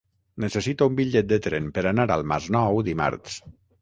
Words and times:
Necessito 0.43 0.87
un 0.91 0.95
bitllet 0.99 1.29
de 1.33 1.39
tren 1.47 1.67
per 1.75 1.83
anar 1.91 2.07
al 2.17 2.25
Masnou 2.33 2.81
dimarts. 2.89 3.37